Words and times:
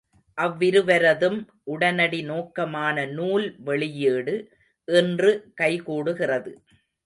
அவ்விருவரதும் 0.37 1.37
உடனடி 1.65 2.21
நோக்கமான 2.23 3.05
நூல் 3.11 3.47
வெளியீடு 3.63 4.35
இன்று 4.87 5.31
கைகூடுகிறது. 5.57 6.53